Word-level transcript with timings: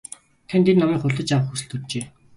Танд 0.49 0.65
энэ 0.71 0.79
номыг 0.81 0.99
худалдаж 1.01 1.29
авах 1.35 1.49
хүсэл 1.49 1.69
төржээ. 1.71 2.05